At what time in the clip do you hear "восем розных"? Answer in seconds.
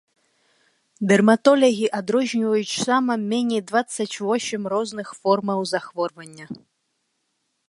4.25-5.07